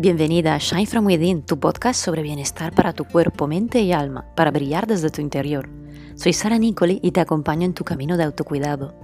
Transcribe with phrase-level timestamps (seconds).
[0.00, 4.24] Bienvenida a Shine From Within, tu podcast sobre bienestar para tu cuerpo, mente y alma,
[4.34, 5.68] para brillar desde tu interior.
[6.14, 8.94] Soy Sara Nicoli y te acompaño en tu camino de autocuidado.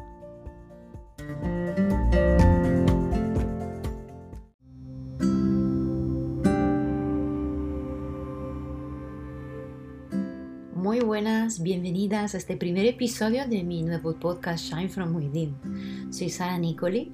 [10.74, 16.10] Muy buenas, bienvenidas a este primer episodio de mi nuevo podcast Shine From Within.
[16.10, 17.12] Soy Sara Nicoli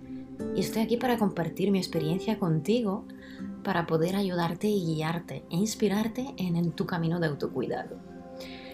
[0.54, 3.07] y estoy aquí para compartir mi experiencia contigo
[3.63, 7.99] para poder ayudarte y guiarte e inspirarte en, tu camino de autocuidado.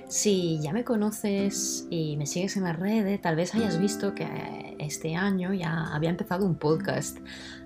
[0.09, 4.77] Si ya me conoces y me sigues en las redes, tal vez hayas visto que
[4.79, 7.19] este año ya había empezado un podcast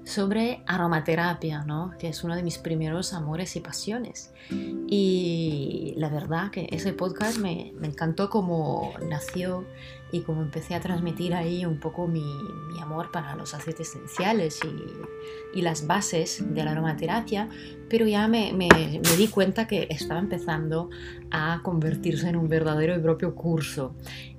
[0.05, 1.93] sobre aromaterapia, ¿no?
[1.99, 4.33] que es uno de mis primeros amores y pasiones.
[4.51, 9.65] Y la verdad que ese podcast me, me encantó como nació
[10.11, 12.25] y como empecé a transmitir ahí un poco mi,
[12.73, 17.49] mi amor para los aceites esenciales y, y, las bases de la aromaterapia,
[17.89, 20.91] pero ya me, me, me, di cuenta que estaba empezando
[21.31, 23.95] a convertirse en un verdadero y propio curso.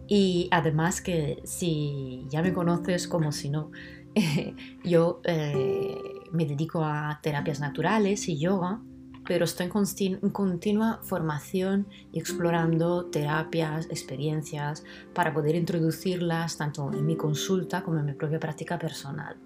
[0.08, 3.72] Y además que si ya me conoces como si no,
[4.84, 5.98] yo eh,
[6.32, 8.82] me dedico a terapias naturales y yoga
[9.26, 14.84] pero estoy en, continua formación y explorando terapias, experiencias
[15.14, 19.38] para poder introducirlas tanto en mi consulta como en mi propia práctica personal.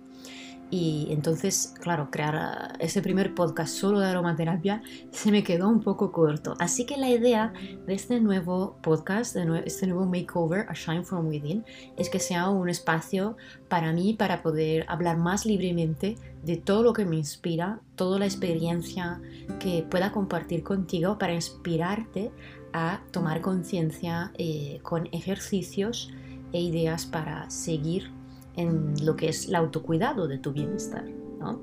[0.70, 5.82] Y entonces, claro, crear ah, ese primer podcast solo de aromaterapia se me quedó un
[5.82, 6.56] poco corto.
[6.60, 7.54] Así que la idea
[7.86, 11.66] de este nuevo podcast, de este nuevo makeover, A Shine From Within,
[11.96, 13.38] es que sea un espacio
[13.70, 18.26] para mí para poder hablar más libremente de todo lo que me inspira, toda la
[18.26, 19.22] experiencia
[19.60, 22.32] que pueda compartir contigo para inspirarte
[22.74, 26.12] a tomar conciencia eh, con ejercicios
[26.54, 28.17] e ideas para seguir
[28.58, 31.06] en lo que es el autocuidado de tu bienestar.
[31.40, 31.62] ¿no?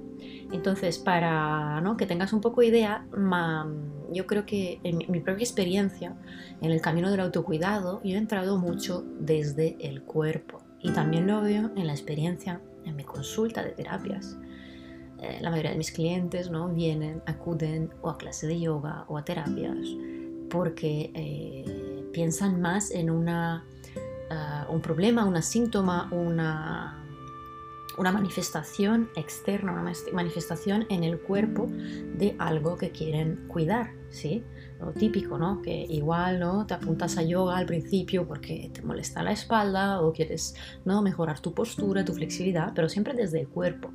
[0.53, 1.97] Entonces, para ¿no?
[1.97, 3.07] que tengas un poco idea,
[4.13, 6.17] yo creo que en mi, propia experiencia
[6.63, 11.43] en el camino del autocuidado, yo he entrado mucho desde el cuerpo y también lo
[11.43, 14.39] veo en la experiencia en mi consulta de terapias.
[15.21, 16.69] Eh, la mayoría de mis clientes ¿no?
[16.69, 19.89] vienen, acuden o a clase de yoga o a terapias
[20.51, 23.65] porque eh, piensan más en una
[24.31, 27.05] eh, un problema, un síntoma, una,
[27.99, 34.43] una manifestación externa, una manifestación en el cuerpo de algo que quieren cuidar, ¿sí?
[34.81, 35.63] Lo típico, ¿no?
[35.63, 36.67] Que igual, ¿no?
[36.67, 41.03] Te apuntas a yoga al principio porque te molesta la espalda o quieres, ¿no?
[41.03, 43.93] Mejorar tu postura, tu flexibilidad, pero siempre desde el cuerpo.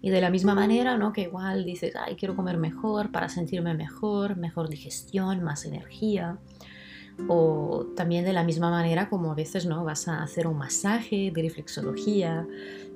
[0.00, 1.12] Y de la misma manera, ¿no?
[1.12, 6.38] Que igual dices, ay, quiero comer mejor para sentirme mejor, mejor digestión, más energía
[7.28, 11.30] o también de la misma manera como a veces no vas a hacer un masaje
[11.34, 12.46] de reflexología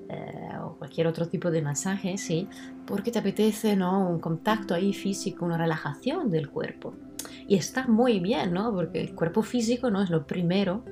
[0.09, 2.47] eh, o cualquier otro tipo de masaje, sí,
[2.87, 4.09] porque te apetece ¿no?
[4.09, 6.95] un contacto ahí físico, una relajación del cuerpo.
[7.49, 8.73] Y está muy bien, ¿no?
[8.73, 10.85] Porque el cuerpo físico no es lo primero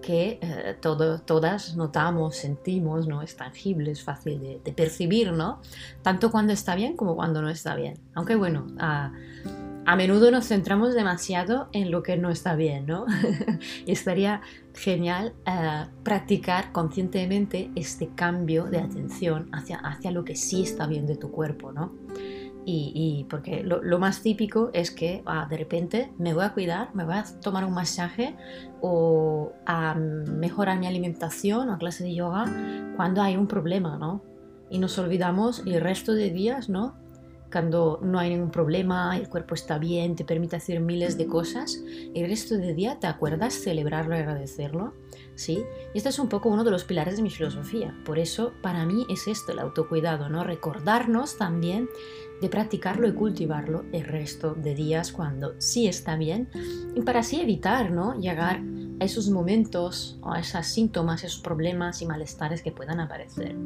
[0.00, 3.22] que eh, todas notamos, sentimos, ¿no?
[3.22, 5.60] Es tangible, es fácil de, percibir, ¿no?
[6.02, 7.98] Tanto cuando está bien como cuando no está bien.
[8.14, 9.12] Aunque bueno, a,
[9.90, 13.06] a menudo nos centramos demasiado en lo que no está bien, ¿no?
[13.86, 14.40] y estaría
[14.72, 21.08] genial eh, practicar conscientemente este cambio de atención hacia, hacia lo que sí está bien
[21.08, 21.92] de tu cuerpo, ¿no?
[22.64, 27.02] Y, porque lo, más típico es que ah, de repente me voy a cuidar, me
[27.02, 28.36] voy a tomar un masaje
[28.80, 32.44] o a mejorar mi alimentación o a clase de yoga
[32.94, 34.22] cuando hay un problema, ¿no?
[34.70, 36.94] Y nos olvidamos el resto de días, ¿no?
[37.50, 41.82] Cuando no hay ningún problema, el cuerpo está bien, te permite hacer miles de cosas,
[42.14, 44.94] el resto del día te acuerdas celebrarlo y agradecerlo,
[45.34, 45.64] ¿sí?
[45.94, 47.96] Y este es un poco uno de los pilares de mi filosofía.
[48.04, 50.44] Por eso, para mí es esto el autocuidado, ¿no?
[50.44, 51.88] Recordarnos también
[52.40, 56.48] de practicarlo y cultivarlo el resto de días cuando sí está bien
[56.94, 58.18] y para así evitar, ¿no?
[58.18, 58.62] Llegar
[59.00, 63.56] a esos momentos o a esos síntomas, esos problemas y malestares que puedan aparecer.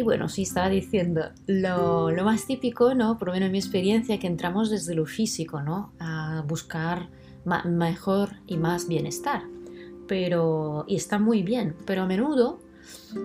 [0.00, 3.18] Y bueno, sí estaba diciendo, lo, lo, más típico, ¿no?
[3.18, 5.92] Por lo menos en mi experiencia, que entramos desde lo físico, ¿no?
[5.98, 7.10] A buscar
[7.66, 9.42] mejor y más bienestar.
[10.08, 12.60] Pero, y está muy bien, pero a menudo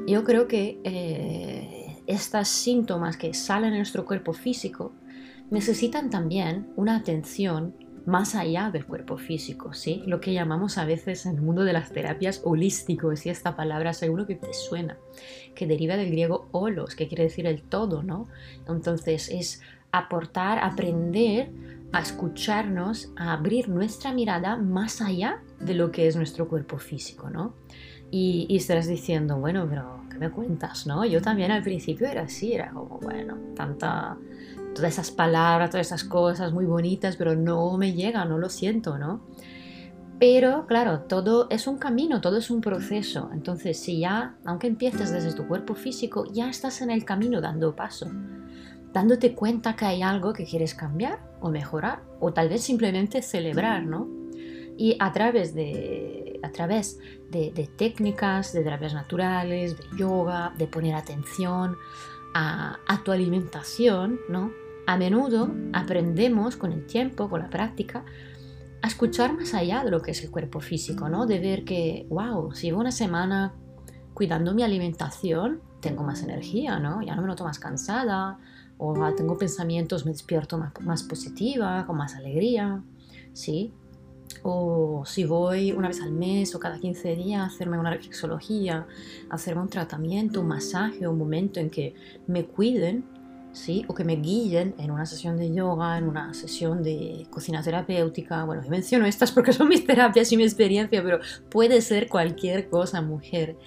[0.06, 4.92] yo creo que eh, estos síntomas que salen en nuestro cuerpo físico
[5.52, 7.74] necesitan también una atención
[8.06, 10.04] más allá del cuerpo físico, ¿sí?
[10.06, 13.94] Lo que llamamos a veces en el mundo de las terapias holístico, si esta palabra
[13.94, 14.98] seguro que te suena,
[15.56, 18.28] que deriva del griego holos, que quiere decir el todo, ¿no?
[18.68, 19.62] Entonces es
[19.92, 21.52] aportar, aprender
[21.92, 27.30] a escucharnos, a abrir nuestra mirada más allá de lo que es nuestro cuerpo físico,
[27.30, 27.54] ¿no?
[28.12, 30.86] Y, y estarás diciendo, bueno, pero ¿qué me cuentas?
[30.88, 31.06] ¿no?
[31.06, 34.18] Yo también al principio era así, era como, bueno, tanta,
[34.76, 39.00] todas esas palabras, todas esas cosas muy bonitas, pero no me llega, no lo siento,
[39.00, 39.22] ¿no?
[40.20, 43.30] Pero claro, todo es un camino, todo es un proceso.
[43.34, 47.76] Entonces, si ya, aunque empieces desde tu cuerpo físico, ya estás en el camino dando
[47.76, 48.10] paso,
[48.94, 53.84] dándote cuenta que hay algo que quieres cambiar o mejorar, o tal vez simplemente celebrar,
[53.84, 54.08] ¿no?
[54.78, 57.00] Y a través de, a través
[57.30, 61.76] de, técnicas, de terapias naturales, de yoga, de poner atención
[62.34, 64.52] a, a tu alimentación, ¿no?
[64.88, 68.04] A menudo aprendemos con el tiempo, con la práctica,
[68.82, 71.26] a escuchar más allá de lo que es el cuerpo físico, ¿no?
[71.26, 73.54] De ver que, wow, si llevo una semana
[74.14, 77.02] cuidando mi alimentación, tengo más energía, ¿no?
[77.02, 78.38] Ya no me noto más cansada,
[78.78, 82.84] o tengo pensamientos, me despierto más, más positiva, con más alegría,
[83.34, 83.74] ¿sí?
[84.44, 88.86] O si voy una vez al mes o cada 15 días a hacerme una reflexología,
[89.30, 91.96] a hacerme un tratamiento, un masaje, un momento en que
[92.28, 93.06] me cuiden,
[93.56, 93.86] ¿sí?
[93.88, 98.44] o que me guíen en una sesión de yoga, en una sesión de cocina terapéutica.
[98.44, 101.20] Bueno, yo menciono estas porque son mis terapias y mi experiencia, pero
[101.50, 103.58] puede ser cualquier cosa, mujer.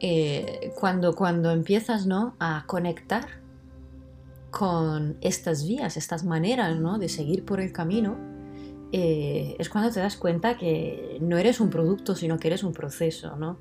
[0.00, 2.34] Eh, cuando, cuando empiezas ¿no?
[2.40, 3.26] a conectar
[4.50, 6.98] con estas vías, estas maneras ¿no?
[6.98, 8.16] de seguir por el camino,
[8.92, 12.72] eh, es cuando te das cuenta que no eres un producto, sino que eres un
[12.72, 13.58] proceso, ¿no?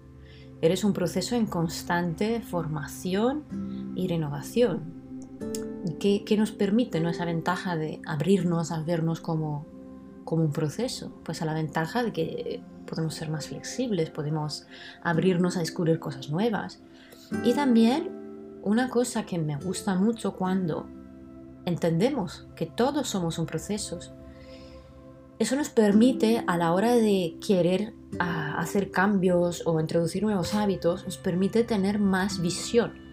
[0.61, 5.00] Eres un proceso en constante formación y renovación.
[5.99, 7.09] ¿Qué, nos permite ¿no?
[7.09, 9.65] esa ventaja de abrirnos a vernos como,
[10.23, 11.11] como un proceso?
[11.23, 14.65] Pues a la ventaja de que podemos ser más flexibles, podemos
[15.03, 16.81] abrirnos a descubrir cosas nuevas.
[17.43, 20.87] Y también una cosa que me gusta mucho cuando
[21.65, 23.99] entendemos que todos somos un proceso,
[25.37, 31.05] eso nos permite a la hora de querer ah, hacer cambios o introducir nuevos hábitos,
[31.05, 33.10] nos permite tener más visión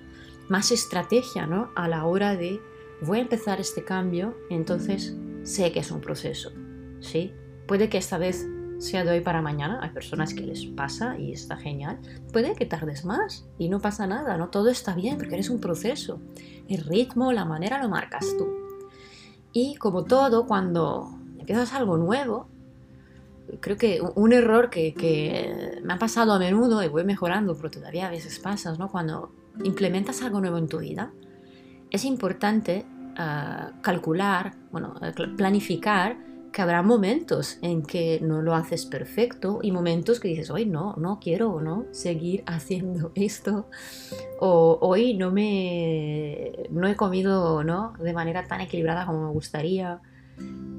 [0.48, 1.70] más estrategia ¿no?
[1.74, 2.60] a la hora de
[3.00, 5.14] voy a empezar este cambio, entonces
[5.44, 6.52] sé que es un proceso.
[7.00, 7.32] ¿sí?
[7.66, 8.46] Puede que esta vez
[8.78, 11.98] sea de hoy para mañana, hay personas que les pasa y está genial.
[12.32, 15.60] Puede que tardes más y no pasa nada, no todo está bien porque eres un
[15.60, 16.20] proceso.
[16.68, 18.48] El ritmo, la manera lo marcas tú.
[19.52, 22.48] Y como todo, cuando empiezas algo nuevo,
[23.60, 27.70] creo que un error que, que, me ha pasado a menudo y voy mejorando, pero
[27.70, 28.90] todavía a veces pasas, ¿no?
[28.90, 29.32] Cuando
[29.64, 31.12] implementas algo nuevo en tu vida,
[31.90, 32.84] es importante
[33.16, 36.16] ah, calcular, bueno, eh, planificar
[36.52, 40.94] que habrá momentos en que no lo haces perfecto y momentos que dices, hoy no,
[40.96, 41.86] no quiero ¿no?
[41.92, 43.68] seguir haciendo esto
[44.40, 47.92] o hoy no me no he comido ¿no?
[47.98, 50.00] de manera tan equilibrada como me gustaría.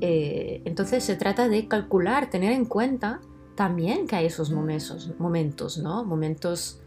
[0.02, 3.20] Eh, entonces se trata de calcular, tener en cuenta
[3.56, 6.06] también que hay esos momentos, momentos, ¿no?
[6.06, 6.82] Momentos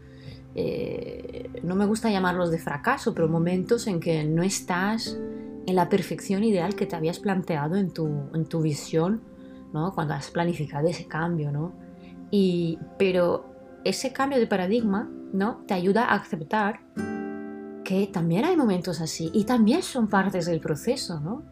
[0.55, 5.17] eh, no me gusta llamarlos de fracaso, pero momentos en que no estás
[5.65, 9.21] en la perfección ideal que te habías planteado en tu, en tu visión,
[9.73, 9.93] ¿no?
[9.93, 11.51] cuando has planificado ese cambio.
[11.51, 11.73] ¿no?
[12.31, 13.45] Y, pero
[13.83, 15.63] ese cambio de paradigma ¿no?
[15.67, 16.81] te ayuda a aceptar
[17.83, 21.19] que también hay momentos así y también son partes del proceso.
[21.19, 21.43] ¿no?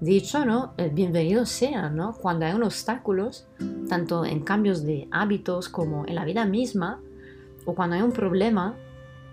[0.00, 0.74] Dicho, ¿no?
[0.76, 2.12] Eh, bienvenidos sean, ¿no?
[2.12, 3.48] Cuando hay obstáculos,
[3.88, 7.00] tanto en cambios de hábitos como en la vida misma,
[7.66, 8.76] o cuando hay un problema,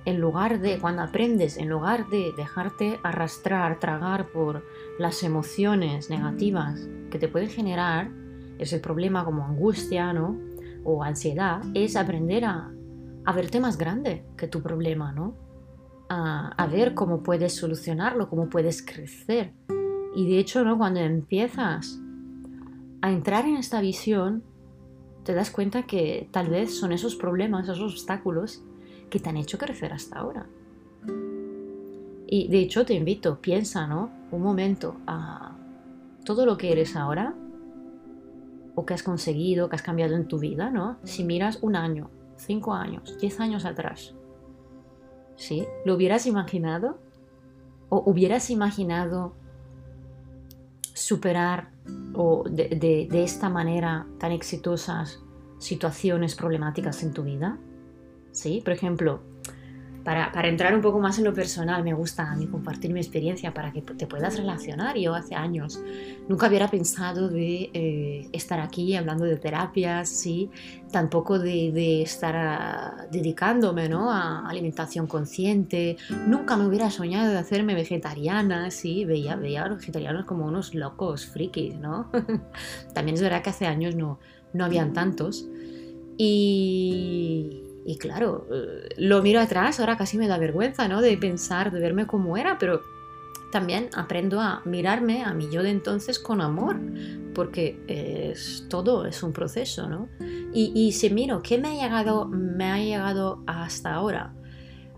[0.05, 4.65] en lugar de, cuando aprendes, en lugar de dejarte arrastrar, tragar por
[4.99, 8.11] las emociones negativas que te pueden generar
[8.59, 10.37] ese problema como angustia, ¿no?
[10.83, 12.69] O ansiedad, es aprender a,
[13.23, 15.35] a verte más grande que tu problema, ¿no?
[16.09, 19.53] A, a, ver cómo puedes solucionarlo, cómo puedes crecer.
[20.15, 20.77] Y de hecho, ¿no?
[20.77, 21.99] Cuando empiezas
[23.01, 24.43] a entrar en esta visión,
[25.23, 28.61] te das cuenta que tal vez son esos problemas, esos obstáculos
[29.09, 30.47] que te han hecho crecer hasta ahora.
[32.27, 34.11] Y de hecho te invito, piensa, ¿no?
[34.31, 35.55] Un momento a
[36.25, 37.35] todo lo que eres ahora
[38.75, 40.97] o que has conseguido, que has cambiado en tu vida, ¿no?
[41.03, 44.15] Si miras un año, cinco años, diez años atrás,
[45.35, 45.65] ¿sí?
[45.85, 46.97] ¿Lo hubieras imaginado?
[47.89, 49.35] ¿O hubieras imaginado
[50.93, 51.72] superar
[52.13, 55.21] o de, esta manera tan exitosas
[55.59, 57.57] situaciones problemáticas en tu vida?
[58.31, 58.61] ¿Sí?
[58.63, 59.21] Por ejemplo,
[60.03, 63.53] para, entrar un poco más en lo personal, me gusta a mí compartir mi experiencia
[63.53, 64.97] para que te puedas relacionar.
[64.97, 65.81] Yo hace años
[66.27, 70.49] nunca hubiera pensado de eh, estar aquí hablando de terapias, ¿sí?
[70.91, 74.11] tampoco de, estar ah, dedicándome ¿no?
[74.11, 75.95] a alimentación consciente.
[76.27, 79.05] Nunca me hubiera soñado de hacerme vegetariana, ¿sí?
[79.05, 81.75] veía, veía a los vegetarianos como unos locos, frikis.
[81.75, 82.11] ¿no?
[82.93, 84.19] También es verdad que hace años no,
[84.53, 85.47] no habían tantos.
[86.17, 91.01] Y, Y claro, eh, lo miro atrás, ahora casi me da vergüenza, ¿no?
[91.01, 92.81] De pensar, de verme como era, pero
[93.51, 96.79] también aprendo a mirarme a mi yo de entonces con amor,
[97.35, 100.09] porque es, todo es un proceso, ¿no?
[100.53, 104.33] Y, y si miro qué me ha llegado, me ha llegado hasta ahora,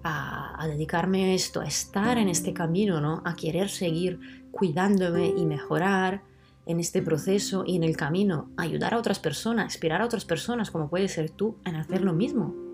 [0.03, 3.21] a, a, dedicarme a esto, a estar en este camino, ¿no?
[3.25, 4.19] A querer seguir
[4.51, 6.21] cuidándome y mejorar
[6.65, 10.71] en este proceso y en el camino, ayudar a otras personas, inspirar a otras personas,
[10.71, 12.64] como puede ser tú, en hacer lo mismo.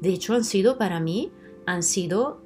[0.00, 1.30] De hecho, han sido para mí,
[1.66, 2.42] han sido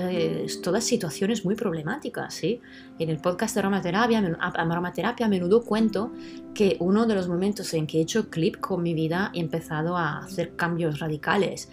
[0.00, 2.34] eh, todas situaciones muy problemáticas.
[2.34, 2.60] ¿sí?
[2.98, 6.12] En el podcast de aromaterapia, aromaterapia a menudo cuento
[6.54, 9.96] que uno de los momentos en que he hecho clip con mi vida he empezado
[9.96, 11.68] a hacer cambios radicales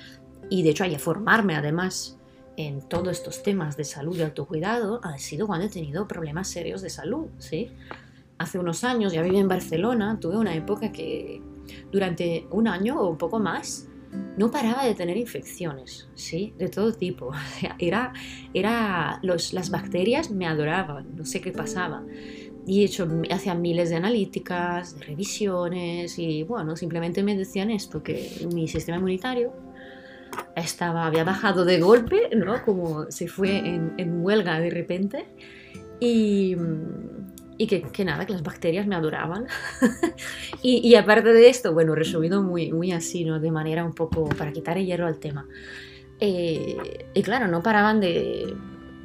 [0.50, 2.17] y de hecho a formarme además
[2.58, 6.82] en todos estos temas de salud y autocuidado ha sido cuando he tenido problemas serios
[6.82, 7.27] de salud.
[7.38, 7.70] ¿sí?
[8.38, 11.41] Hace unos años, ya viví en Barcelona, tuve una época que
[11.91, 13.88] durante un año o un poco más
[14.38, 16.53] no paraba de tener infecciones, ¿sí?
[16.57, 17.31] De todo tipo.
[17.79, 18.13] Era,
[18.53, 22.03] era las bacterias me adoraban, no sé qué pasaba.
[22.67, 28.01] Y de hecho hacía miles de analíticas, de revisiones y bueno, simplemente me decían esto,
[28.01, 29.53] que mi sistema inmunitario
[30.55, 32.63] estaba, había bajado de golpe, ¿no?
[32.63, 35.25] Como se fue en, en huelga de repente.
[36.00, 36.55] Y,
[37.58, 39.48] y que, nada, que las bacterias me adoraban.
[40.62, 43.40] y, y, aparte de esto, bueno, resumido muy, muy así, ¿no?
[43.40, 45.48] De manera un poco para quitar el hierro al tema.
[46.20, 48.56] Eh, y claro, no paraban de,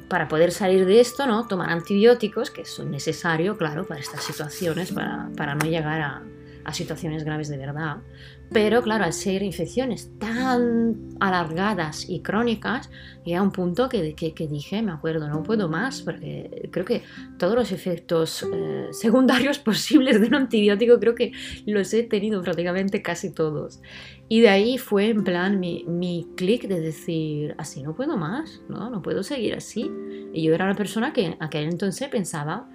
[0.07, 1.47] para poder salir de esto, ¿no?
[1.47, 6.23] Tomar antibióticos, que son necesarios, claro, para estas situaciones, para, para no llegar a,
[6.65, 7.97] a situaciones graves de verdad.
[8.51, 12.89] Pero claro, al ser infecciones tan alargadas y crónicas,
[13.23, 17.01] llega a un punto que, que, dije, me acuerdo, no puedo más, porque creo que
[17.37, 21.31] todos los efectos eh, secundarios posibles de un antibiótico creo que
[21.65, 23.79] los he tenido prácticamente casi todos.
[24.27, 28.61] Y de ahí fue en plan mi, mi clic de decir, así no puedo más,
[28.67, 28.89] ¿no?
[28.89, 29.89] no puedo seguir así.
[30.33, 32.69] Y yo era una persona que aquel entonces pensaba,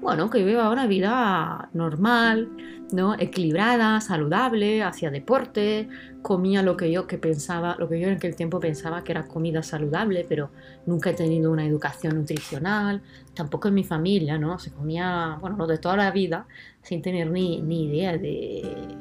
[0.00, 2.48] bueno, que viva una vida normal,
[2.92, 3.14] ¿no?
[3.18, 5.88] equilibrada, saludable, hacía deporte,
[6.22, 9.26] comía lo que yo que pensaba, lo que yo en aquel tiempo pensaba que era
[9.28, 10.50] comida saludable, pero
[10.86, 13.02] nunca he tenido una educación nutricional,
[13.34, 14.58] tampoco en mi familia, ¿no?
[14.58, 16.46] Se comía, bueno, lo de toda la vida,
[16.82, 18.96] sin tener ni, ni idea de,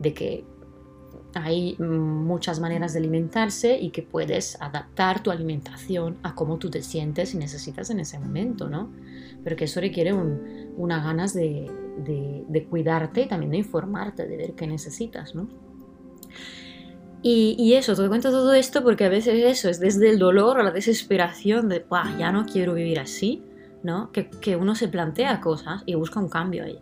[0.00, 0.44] de que
[1.34, 6.82] hay muchas maneras de alimentarse y que puedes adaptar tu alimentación a cómo tú te
[6.82, 8.90] sientes y necesitas en ese momento, ¿no?
[9.44, 11.70] Pero que eso requiere unas ganas de,
[12.48, 15.48] de, cuidarte y también de informarte, de ver qué necesitas, ¿no?
[17.22, 20.58] Y, y, eso, te cuento todo esto porque a veces eso es desde el dolor
[20.58, 21.84] o la desesperación de,
[22.18, 23.42] ya no quiero vivir así,
[23.82, 24.10] ¿no?
[24.10, 26.78] Que, que, uno se plantea cosas y busca un cambio ahí.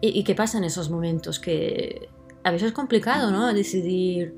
[0.00, 1.38] ¿Y, y qué pasa en esos momentos?
[1.38, 2.08] Que
[2.44, 3.52] a veces es complicado, ¿no?
[3.52, 4.34] Decidir,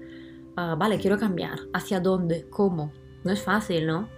[0.56, 2.46] ah, vale, quiero cambiar, ¿hacia dónde?
[2.50, 2.92] ¿Cómo?
[3.24, 4.08] No es fácil, ¿no?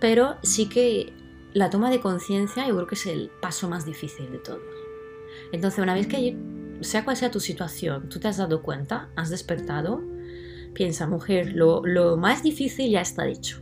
[0.00, 1.12] Pero sí que
[1.52, 4.62] la toma de conciencia yo creo que es el paso más difícil de todos.
[5.52, 6.36] Entonces, una vez que,
[6.80, 10.02] sea cual sea tu situación, tú te has dado cuenta, has despertado,
[10.74, 13.60] piensa, mujer, lo, más difícil ya está dicho.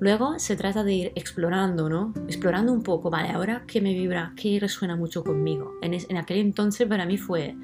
[0.00, 2.14] Luego se trata de ir explorando, ¿no?
[2.26, 5.74] Explorando un poco, vale, ahora qué me vibra, qué resuena mucho conmigo.
[5.82, 7.54] En, en aquel entonces para mí fue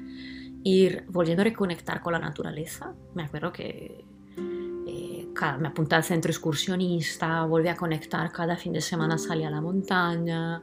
[0.63, 2.93] ir volviendo a reconectar con la naturaleza.
[3.13, 4.05] Me acuerdo que
[4.87, 5.27] eh,
[5.59, 9.61] me apunté al centro excursionista, volví a conectar, cada fin de semana salía a la
[9.61, 10.61] montaña.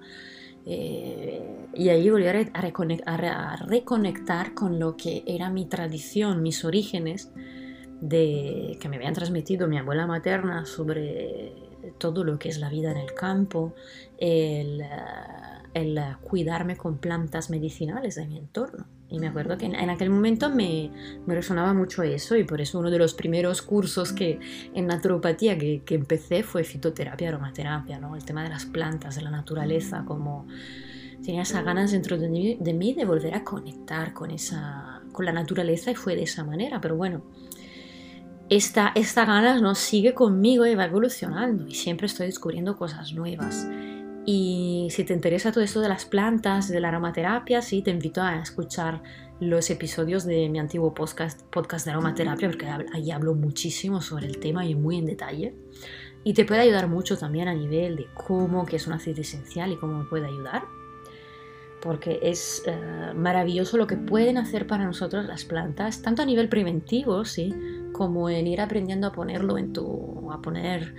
[0.67, 7.31] Eh, y ahí volví a, a, reconectar con lo que era mi tradición, mis orígenes,
[8.01, 11.55] de, que me habían transmitido mi abuela materna sobre
[11.99, 13.75] todo lo que es la vida en el campo,
[14.19, 14.83] el,
[15.75, 18.87] el cuidarme con plantas medicinales de mi entorno.
[19.11, 20.91] Y me acuerdo que en, aquel momento me,
[21.27, 24.41] me, resonaba mucho eso y por eso uno de los primeros cursos que
[24.73, 28.17] en naturopatía que, que empecé fue fitoterapia, aromaterapia, ¿no?
[28.17, 30.47] el tema de las plantas, de la naturaleza, como
[31.25, 35.27] tenía esas ganas dentro de mí, de mí de volver a conectar con, esa, con
[35.27, 37.23] la naturaleza y fue de esa manera, pero bueno.
[38.51, 43.67] Esta, esta ganas no sigue conmigo y va evolucionando y siempre estoy descubriendo cosas nuevas.
[44.27, 48.23] Y si te interesa todo esto de las plantas, de la aromaterapia, sí, te invito
[48.23, 49.03] a escuchar
[49.41, 54.39] los episodios de mi antiguo podcast, podcast de aromaterapia, porque ahí hablo muchísimo sobre el
[54.39, 55.55] tema y muy en detalle.
[56.23, 59.73] Y te puede ayudar mucho también a nivel de cómo, que es un aceite esencial
[59.73, 60.65] y cómo me puede ayudar.
[61.83, 66.49] Porque es eh, maravilloso lo que pueden hacer para nosotros las plantas, tanto a nivel
[66.49, 67.55] preventivo, sí,
[67.93, 70.95] como en ir aprendiendo a ponerlo en tu, a poner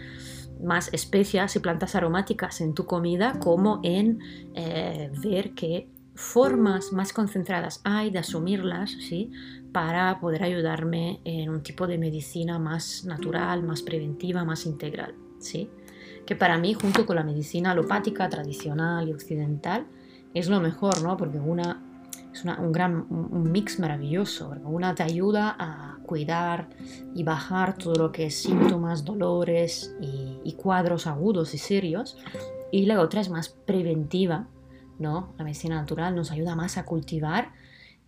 [0.63, 4.19] más especias y plantas aromáticas en tu comida como en
[4.53, 9.31] eh, ver que formas más concentradas hay de asumirlas, ¿sí?
[9.71, 15.69] Para poder ayudarme en un tipo de medicina más natural, más preventiva, más integral, ¿sí?
[16.25, 19.85] Que para mí, junto con la medicina alopática tradicional y occidental,
[20.33, 21.17] es lo mejor, ¿no?
[21.17, 21.83] Porque una
[22.35, 24.53] es un gran un mix maravilloso.
[24.63, 26.69] Una te ayuda a cuidar
[27.13, 32.17] y bajar todo lo que es síntomas, dolores y, y cuadros agudos y serios.
[32.71, 34.47] Y la otra es más preventiva,
[34.99, 35.33] ¿no?
[35.37, 37.53] La medicina natural nos ayuda más a cultivar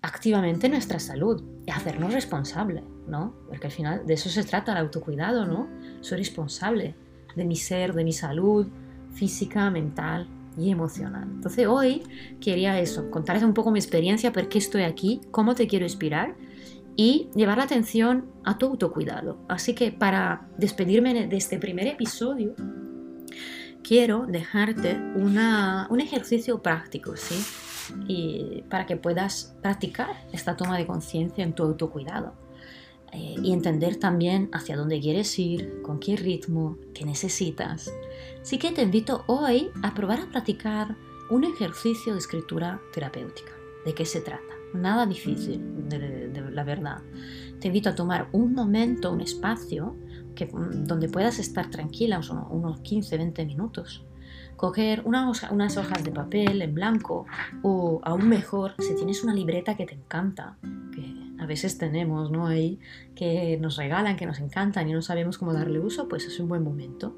[0.01, 3.33] activamente nuestra salud y hacernos responsables, ¿no?
[3.47, 5.67] Porque al final de eso se trata el autocuidado, ¿no?
[6.01, 6.95] Soy responsable
[7.35, 8.67] de mi ser, de mi salud
[9.13, 10.27] física, mental,
[10.57, 11.27] y emocional.
[11.31, 12.03] Entonces hoy
[12.41, 16.35] quería eso, contarles un poco mi experiencia, por qué estoy aquí, cómo te quiero inspirar
[16.95, 19.37] y llevar la atención a tu autocuidado.
[19.47, 22.55] Así que para despedirme de este primer episodio,
[23.83, 27.35] quiero dejarte un ejercicio práctico, ¿sí?
[28.07, 32.46] Y para que puedas practicar esta toma de conciencia en tu autocuidado.
[33.13, 37.91] Eh, y entender también hacia dónde quieres ir, con qué ritmo, qué necesitas.
[38.41, 40.95] Así que te invito hoy a probar a practicar
[41.29, 43.51] un ejercicio de escritura terapéutica.
[43.85, 44.43] ¿De qué se trata?
[44.73, 47.01] Nada difícil, de, la verdad.
[47.59, 49.95] Te invito a tomar un momento, un espacio
[50.35, 54.05] que, mm, donde puedas estar tranquila, unos 15-20 minutos.
[54.57, 57.25] Coger unas hojas de papel en blanco
[57.61, 60.57] o aún mejor, si tienes una libreta que te encanta,
[61.39, 62.47] a veces tenemos, ¿no?
[62.47, 62.79] Ahí
[63.15, 66.47] que nos regalan, que nos encantan y no sabemos cómo darle uso, pues es un
[66.47, 67.15] buen momento.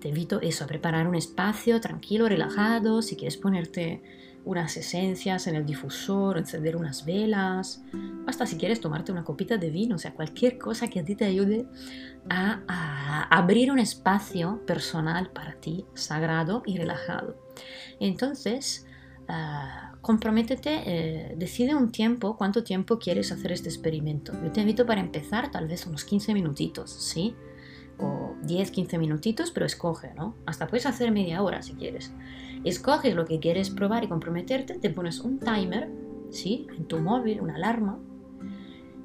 [0.00, 4.02] Te invito eso, a preparar un espacio tranquilo, relajado, si quieres ponerte
[4.44, 7.82] unas esencias en el difusor, encender unas velas,
[8.26, 11.14] hasta si quieres tomarte una copita de vino, o sea, cualquier cosa que a ti
[11.14, 11.66] te ayude
[12.28, 17.36] a, abrir un espacio personal para ti, sagrado y relajado.
[18.00, 18.86] Entonces,
[19.28, 24.32] ah, comprométete, eh, decide un tiempo, cuánto tiempo quieres hacer este experimento.
[24.42, 27.34] Yo te invito para empezar tal vez unos 15 minutitos, ¿sí?
[27.98, 30.34] O 10, 15 minutitos, pero escoge, ¿no?
[30.46, 32.12] Hasta puedes hacer media hora si quieres.
[32.64, 35.90] Escoges lo que quieres probar y comprometerte, te pones un timer,
[36.30, 36.66] ¿sí?
[36.76, 37.98] En tu móvil, una alarma,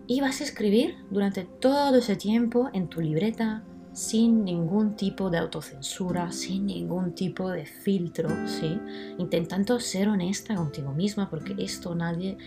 [0.07, 3.63] y vas a escribir durante todo ese tiempo en tu libreta,
[3.95, 8.77] sin ningún tipo de autocensura, sin ningún tipo de filtro, ¿sí?
[9.17, 12.37] Intentando ser honesta contigo misma, porque esto nadie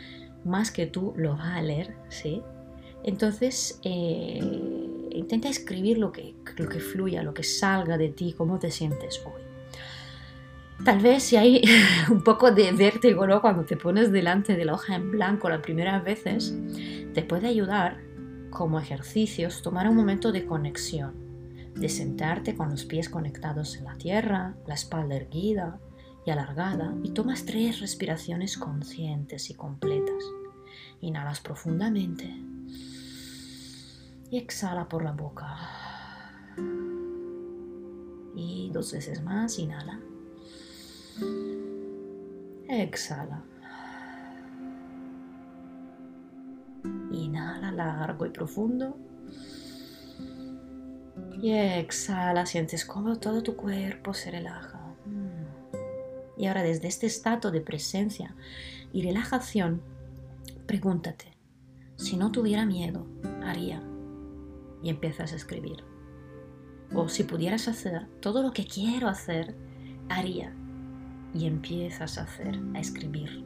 [0.44, 2.42] más que tú lo va a leer, ¿sí?
[3.02, 4.38] Entonces, eh,
[5.10, 9.18] intenta escribir lo que, lo que fluya, lo que salga de ti, cómo te sientes
[9.24, 9.40] hoy.
[10.84, 11.62] Tal vez si hay
[12.10, 13.40] un poco de vértigo ¿no?
[13.40, 16.54] cuando te pones delante de la hoja en blanco las primeras veces,
[17.14, 18.02] te puede ayudar
[18.50, 21.27] como ejercicios tomar un momento de conexión
[21.78, 25.78] de sentarte con los pies conectados en la tierra, la espalda erguida
[26.26, 30.24] y alargada y tomas tres respiraciones conscientes y completas.
[31.00, 32.34] Inhalas profundamente
[34.30, 35.56] y exhala por la boca.
[38.34, 40.00] Y dos veces más, inhala.
[42.68, 43.42] Exhala.
[47.10, 49.07] Inhala largo y profundo.
[51.40, 54.78] Y exhala, sientes cómo todo tu cuerpo se relaja.
[55.06, 56.40] Mm.
[56.40, 58.34] Y ahora desde este estado de presencia
[58.92, 59.82] y relajación,
[60.66, 61.32] pregúntate,
[61.96, 63.06] si no tuviera miedo,
[63.44, 63.82] haría.
[64.82, 65.84] Y empiezas a escribir.
[66.94, 69.56] O si pudieras hacer todo lo que quiero hacer,
[70.08, 70.54] haría.
[71.34, 73.44] Y empiezas a hacer, a escribir.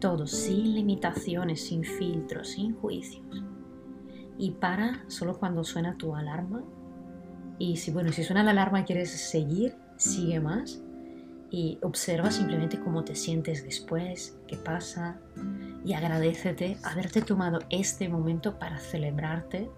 [0.00, 3.42] Todo sin limitaciones, sin filtros, sin juicios.
[4.38, 6.62] Y para solo cuando suena tu alarma
[7.58, 10.80] y si, bueno, si suena la alarma y quieres seguir, sigue más
[11.50, 15.18] y observa simplemente cómo te sientes después, qué pasa
[15.84, 19.70] y agradecete haberte tomado este momento para celebrarte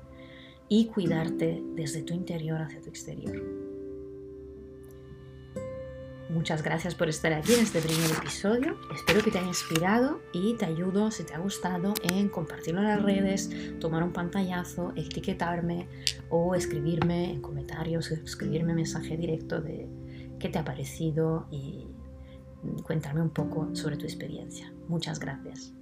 [0.69, 3.70] y cuidarte desde tu interior hacia tu exterior.
[6.31, 8.77] Muchas gracias por estar aquí en este primer episodio.
[8.95, 12.87] Espero que te haya inspirado y te ayudo, si te ha gustado, en compartirlo en
[12.87, 15.89] las redes, tomar un pantallazo, etiquetarme
[16.29, 19.89] o escribirme en comentarios, escribirme mensaje directo de
[20.39, 21.89] qué te ha parecido y
[22.85, 24.73] cuéntame un poco sobre tu experiencia.
[24.87, 25.75] Muchas gracias.